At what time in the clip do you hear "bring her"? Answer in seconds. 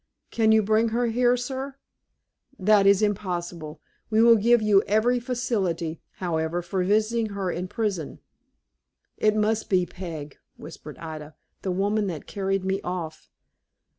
0.63-1.05